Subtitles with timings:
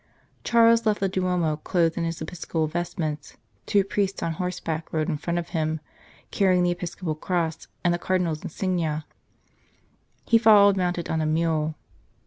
[0.43, 0.43] 77 St.
[0.43, 4.91] Charles Borromeo Charles left the Duomo clothed in his episcopal vestments; two priests on horseback
[4.91, 5.79] rode in front of him,
[6.31, 9.05] carrying the episcopal cross and the Cardinal s insignia.
[10.25, 11.75] He followed mounted on a mule.